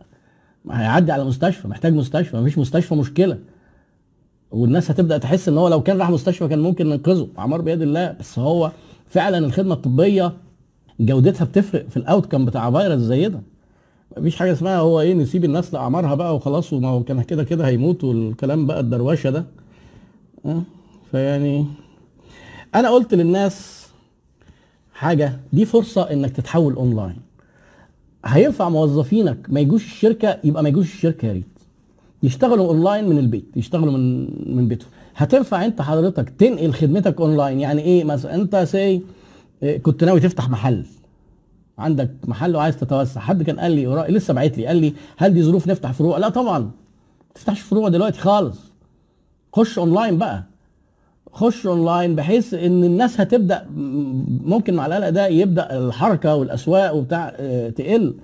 هيعدي 0.70 1.12
على 1.12 1.24
مستشفى 1.24 1.68
محتاج 1.68 1.94
مستشفى 1.94 2.36
مفيش 2.36 2.58
مستشفى 2.58 2.94
مشكلة. 2.94 3.38
والناس 4.50 4.90
هتبدأ 4.90 5.18
تحس 5.18 5.48
إن 5.48 5.58
هو 5.58 5.68
لو 5.68 5.82
كان 5.82 5.98
راح 5.98 6.10
مستشفى 6.10 6.48
كان 6.48 6.58
ممكن 6.58 6.86
ننقذه 6.88 7.28
أعمار 7.38 7.60
بيد 7.60 7.82
الله. 7.82 8.16
بس 8.20 8.38
هو 8.38 8.70
فعلا 9.06 9.38
الخدمة 9.38 9.74
الطبية 9.74 10.32
جودتها 11.00 11.44
بتفرق 11.44 11.88
في 11.88 11.96
الأوت 11.96 12.26
كام 12.26 12.44
بتاع 12.44 12.70
فيروس 12.70 12.98
زي 13.00 13.28
ده. 13.28 13.40
مفيش 14.18 14.36
حاجة 14.36 14.52
اسمها 14.52 14.76
هو 14.78 15.00
إيه 15.00 15.14
نسيب 15.14 15.44
الناس 15.44 15.74
لأعمارها 15.74 16.14
بقى 16.14 16.36
وخلاص 16.36 16.72
وما 16.72 16.88
هو 16.88 17.02
كان 17.02 17.22
كده 17.22 17.44
كده 17.44 17.66
هيموت 17.66 18.04
والكلام 18.04 18.66
بقى 18.66 18.80
الدروشة 18.80 19.30
ده. 19.30 19.44
أه؟ 20.46 20.62
فيعني 21.10 21.66
أنا 22.74 22.90
قلت 22.90 23.14
للناس 23.14 23.86
حاجة 24.94 25.40
دي 25.52 25.64
فرصة 25.64 26.02
إنك 26.12 26.30
تتحول 26.30 26.74
اونلاين 26.74 27.16
هينفع 28.24 28.68
موظفينك 28.68 29.38
ما 29.48 29.60
يجوش 29.60 29.84
الشركة؟ 29.84 30.38
يبقى 30.44 30.62
ما 30.62 30.68
يجوش 30.68 30.94
الشركة 30.94 31.26
يا 31.28 31.32
ريت. 31.32 31.44
يشتغلوا 32.22 32.68
اونلاين 32.68 33.08
من 33.08 33.18
البيت 33.18 33.44
يشتغلوا 33.56 33.92
من 33.92 34.20
من 34.56 34.68
بيتهم. 34.68 34.88
هتنفع 35.16 35.64
أنت 35.64 35.82
حضرتك 35.82 36.28
تنقل 36.38 36.72
خدمتك 36.72 37.20
اونلاين 37.20 37.60
يعني 37.60 37.82
إيه 37.82 38.04
مثلا 38.04 38.34
أنت 38.34 38.56
سي 38.56 39.02
كنت 39.82 40.04
ناوي 40.04 40.20
تفتح 40.20 40.50
محل. 40.50 40.84
عندك 41.78 42.10
محل 42.24 42.56
وعايز 42.56 42.76
تتوسع. 42.76 43.20
حد 43.20 43.42
كان 43.42 43.60
قال 43.60 43.72
لي. 43.72 44.06
لسه 44.08 44.34
باعت 44.34 44.58
لي 44.58 44.66
قال 44.66 44.76
لي 44.76 44.94
هل 45.16 45.34
دي 45.34 45.42
ظروف 45.42 45.66
نفتح 45.66 45.92
فروع؟ 45.92 46.18
لا 46.18 46.28
طبعا. 46.28 46.58
ما 46.58 46.70
تفتحش 47.34 47.60
فروع 47.60 47.88
دلوقتي 47.88 48.18
خالص. 48.18 48.58
خش 49.52 49.78
أونلاين 49.78 50.18
بقى. 50.18 50.44
خش 51.32 51.66
أونلاين 51.66 52.14
بحيث 52.16 52.54
إن 52.54 52.84
الناس 52.84 53.20
هتبدأ 53.20 53.66
ممكن 54.44 54.74
مع 54.74 54.86
القلق 54.86 55.08
ده 55.08 55.26
يبدأ 55.26 55.78
الحركة 55.78 56.34
والأسواق 56.34 56.94
وبتاع 56.94 57.30
تقل. 57.76 58.14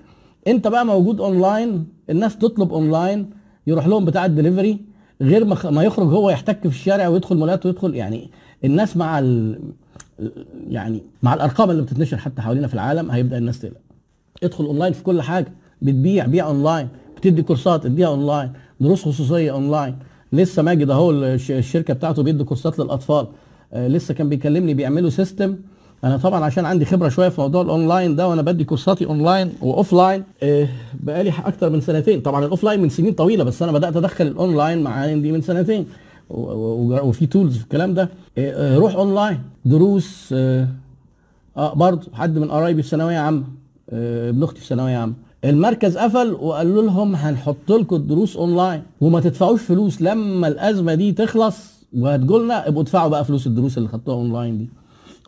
أنت 0.46 0.68
بقى 0.68 0.86
موجود 0.86 1.20
أونلاين 1.20 1.86
الناس 2.10 2.38
تطلب 2.38 2.72
أونلاين 2.72 3.30
يروح 3.66 3.86
لهم 3.86 4.04
بتاع 4.04 4.26
الدليفري 4.26 4.78
غير 5.20 5.44
ما 5.70 5.82
يخرج 5.82 6.08
هو 6.08 6.30
يحتك 6.30 6.60
في 6.60 6.66
الشارع 6.66 7.08
ويدخل 7.08 7.36
مولات 7.36 7.66
ويدخل. 7.66 7.94
يعني 7.94 8.30
الناس 8.64 8.96
مع 8.96 9.18
ال... 9.18 9.60
يعني 10.68 11.02
مع 11.22 11.34
الأرقام 11.34 11.70
اللي 11.70 11.82
بتتنشر 11.82 12.16
حتى 12.16 12.42
حوالينا 12.42 12.66
في 12.66 12.74
العالم 12.74 13.10
هيبدأ 13.10 13.38
الناس 13.38 13.60
تقلق. 13.60 13.76
ادخل 14.42 14.64
أونلاين 14.64 14.92
في 14.92 15.02
كل 15.02 15.22
حاجة. 15.22 15.52
بتبيع 15.82 16.26
بيع 16.26 16.46
أونلاين. 16.46 16.88
بتدي 17.16 17.42
كورسات 17.42 17.86
اديها 17.86 18.08
أونلاين. 18.08 18.52
دروس 18.80 19.04
خصوصية 19.04 19.52
أونلاين. 19.52 19.96
لسه 20.32 20.62
ماجد 20.62 20.90
أهو 20.90 21.10
الشركة 21.10 21.94
بتاعته 21.94 22.22
بيدي 22.22 22.44
كورسات 22.44 22.78
للأطفال. 22.78 23.26
آه 23.72 23.88
لسه 23.88 24.14
كان 24.14 24.28
بيكلمني 24.28 24.74
بيعملوا 24.74 25.10
system 25.10 25.56
أنا 26.04 26.16
طبعا 26.16 26.44
عشان 26.44 26.64
عندي 26.64 26.84
خبرة 26.84 27.08
شوية 27.08 27.28
في 27.28 27.40
موضوع 27.40 27.62
الأونلاين 27.62 28.16
ده 28.16 28.28
وأنا 28.28 28.42
بدي 28.42 28.64
كورساتي 28.64 29.06
online 29.06 29.52
و 29.62 29.92
offline 29.92 30.24
آه 30.42 30.68
بقالي 30.94 31.32
أكتر 31.44 31.70
من 31.70 31.80
سنتين. 31.80 32.20
طبعا 32.20 32.44
ال 32.44 32.64
offline 32.64 32.82
من 32.82 32.88
سنين 32.88 33.12
طويلة 33.12 33.44
بس 33.44 33.62
أنا 33.62 33.72
بدأت 33.72 33.96
أدخل 33.96 34.26
الأونلاين 34.26 34.82
مع 34.82 34.90
عندي 34.90 35.32
من 35.32 35.40
سنتين. 35.42 35.86
وفي 36.30 37.26
tools 37.26 37.56
في 37.56 37.62
الكلام 37.64 37.94
ده. 37.94 38.08
روح 38.78 38.94
اونلاين 38.94 39.38
دروس 39.64 40.30
آه, 40.32 40.68
آه 41.56 41.74
برضه 41.74 42.06
حد 42.12 42.38
من 42.38 42.50
قرايبي 42.50 42.82
في 42.82 42.88
ثانوية 42.88 43.18
عامة 43.18 43.44
آه 43.90 44.30
ابن 44.30 44.42
أختي 44.42 44.60
في 44.60 44.66
ثانوية 44.66 44.96
عامة. 44.96 45.14
المركز 45.44 45.98
قفل 45.98 46.32
وقالوا 46.32 46.82
لهم 46.82 47.14
هنحط 47.16 47.70
لكم 47.72 47.96
الدروس 47.96 48.36
اونلاين 48.36 48.82
وما 49.00 49.20
تدفعوش 49.20 49.62
فلوس. 49.62 50.02
لما 50.02 50.48
الأزمة 50.48 50.94
دي 50.94 51.12
تخلص 51.12 51.56
وهتجولنا 51.98 52.68
ابقوا 52.68 52.82
ادفعوا 52.82 53.08
بقى 53.08 53.24
فلوس 53.24 53.46
الدروس 53.46 53.78
اللي 53.78 53.88
خدتوها 53.88 54.16
اونلاين 54.16 54.58
دي. 54.58 54.68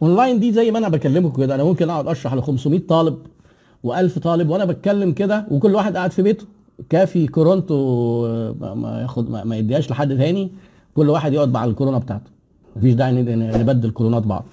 اونلاين 0.03 0.41
دي 0.41 0.53
زي 0.53 0.71
ما 0.71 0.79
أنا 0.79 0.89
بكلمكم 0.89 1.43
كده. 1.43 1.55
أنا 1.55 1.65
ممكن 1.65 1.91
أقعد 1.91 2.07
أشرح 2.09 2.35
ل 2.35 2.43
500 2.43 2.81
طالب 2.89 3.19
و1000 3.87 4.19
طالب 4.19 4.49
وأنا 4.51 4.65
بتكلم 4.65 5.13
كده 5.13 5.47
وكل 5.51 5.75
واحد 5.75 5.97
قاعد 5.97 6.11
في 6.13 6.23
بيته. 6.23 6.47
كافي 6.91 7.27
كورونته 7.27 7.75
ما 8.61 8.99
ياخد 9.03 9.31
ما 9.31 9.57
يديهاش 9.57 9.91
لحد 9.91 10.17
تاني. 10.17 10.51
كل 10.95 11.09
واحد 11.11 11.33
يقعد 11.33 11.53
مع 11.53 11.65
الكورونا 11.65 11.99
بتاعته. 11.99 12.31
مفيش 12.77 12.95
داعي 12.95 13.13
نبدل 13.63 13.91
كورونات 13.91 14.23
بعض 14.23 14.45